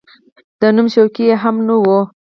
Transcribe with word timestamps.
د 0.59 0.61
نوم 0.75 0.87
شوقي 0.93 1.23
یې 1.29 1.35
هم 1.43 1.55
نه 1.67 1.75
و. 1.83 1.87